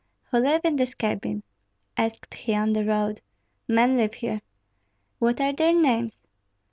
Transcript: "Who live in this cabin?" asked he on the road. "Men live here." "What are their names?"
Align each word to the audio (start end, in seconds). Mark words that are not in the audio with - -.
"Who 0.31 0.39
live 0.39 0.61
in 0.65 0.77
this 0.77 0.95
cabin?" 0.95 1.43
asked 1.95 2.33
he 2.33 2.55
on 2.55 2.73
the 2.73 2.83
road. 2.83 3.21
"Men 3.67 3.97
live 3.97 4.15
here." 4.15 4.41
"What 5.19 5.39
are 5.39 5.53
their 5.53 5.79
names?" 5.79 6.23